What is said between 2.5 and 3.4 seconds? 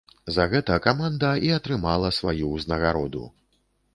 ўзнагароду.